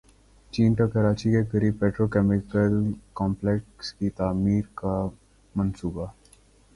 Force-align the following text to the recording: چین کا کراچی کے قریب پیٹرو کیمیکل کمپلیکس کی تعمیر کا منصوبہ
چین 0.53 0.75
کا 0.75 0.85
کراچی 0.87 1.31
کے 1.31 1.43
قریب 1.51 1.79
پیٹرو 1.79 2.07
کیمیکل 2.07 2.79
کمپلیکس 3.15 3.93
کی 3.93 4.09
تعمیر 4.17 4.63
کا 4.75 4.95
منصوبہ 5.55 6.07